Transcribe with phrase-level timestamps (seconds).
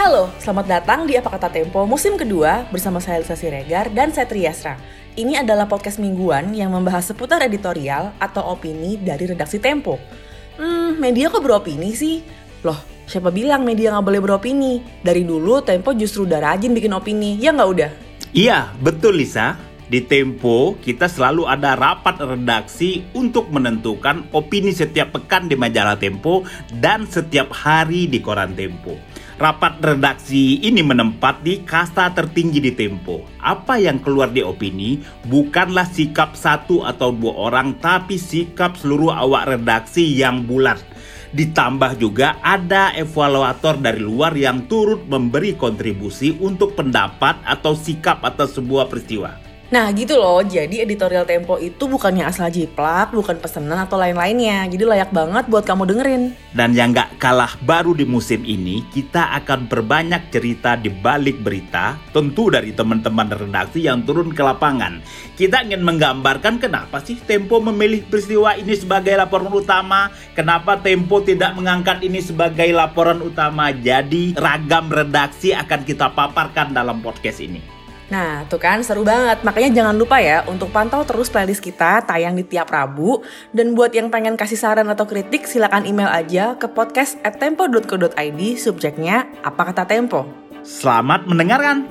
[0.00, 4.24] Halo, selamat datang di Apa Kata Tempo musim kedua bersama saya Lisa Siregar dan saya
[4.24, 4.80] Triasra.
[5.12, 10.00] Ini adalah podcast mingguan yang membahas seputar editorial atau opini dari redaksi Tempo.
[10.56, 12.24] Hmm, media kok beropini sih?
[12.64, 14.80] Loh, siapa bilang media nggak boleh beropini?
[15.04, 17.90] Dari dulu Tempo justru udah rajin bikin opini, ya nggak udah?
[18.32, 19.60] Iya, betul Lisa.
[19.84, 26.48] Di Tempo, kita selalu ada rapat redaksi untuk menentukan opini setiap pekan di majalah Tempo
[26.72, 28.96] dan setiap hari di koran Tempo.
[29.40, 33.24] Rapat redaksi ini menempati kasta tertinggi di Tempo.
[33.40, 39.48] Apa yang keluar di opini bukanlah sikap satu atau dua orang, tapi sikap seluruh awak
[39.56, 40.76] redaksi yang bulat.
[41.32, 48.60] Ditambah juga ada evaluator dari luar yang turut memberi kontribusi untuk pendapat atau sikap atas
[48.60, 49.49] sebuah peristiwa.
[49.70, 54.66] Nah gitu loh, jadi editorial Tempo itu bukannya asal jiplak, bukan pesanan atau lain-lainnya.
[54.66, 56.34] Jadi layak banget buat kamu dengerin.
[56.50, 61.94] Dan yang gak kalah baru di musim ini, kita akan berbanyak cerita di balik berita,
[62.10, 64.98] tentu dari teman-teman redaksi yang turun ke lapangan.
[65.38, 71.54] Kita ingin menggambarkan kenapa sih Tempo memilih peristiwa ini sebagai laporan utama, kenapa Tempo tidak
[71.54, 73.70] mengangkat ini sebagai laporan utama.
[73.70, 77.79] Jadi ragam redaksi akan kita paparkan dalam podcast ini.
[78.10, 79.46] Nah, tuh kan seru banget.
[79.46, 83.22] Makanya jangan lupa ya untuk pantau terus playlist kita tayang di tiap Rabu.
[83.54, 88.40] Dan buat yang pengen kasih saran atau kritik, silakan email aja ke podcast at tempo.co.id
[88.58, 90.26] subjeknya apa kata Tempo.
[90.66, 91.86] Selamat mendengarkan.